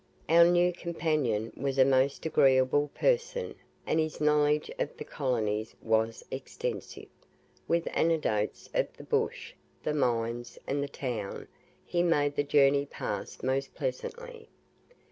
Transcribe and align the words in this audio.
Our 0.27 0.45
new 0.45 0.73
companion 0.73 1.53
was 1.55 1.77
a 1.77 1.85
most 1.85 2.25
agreeable 2.25 2.89
person, 2.95 3.53
and 3.85 3.99
his 3.99 4.19
knowledge 4.19 4.71
of 4.79 4.97
the 4.97 5.03
colonies 5.03 5.75
was 5.79 6.25
extensive. 6.31 7.05
With 7.67 7.87
anecdotes 7.95 8.67
of 8.73 8.91
the 8.97 9.03
bush, 9.03 9.53
the 9.83 9.93
mines, 9.93 10.57
and 10.65 10.81
the 10.81 10.87
town, 10.89 11.47
he 11.85 12.01
made 12.01 12.35
the 12.35 12.41
journey 12.43 12.87
pass 12.87 13.43
most 13.43 13.75
pleasantly. 13.75 14.49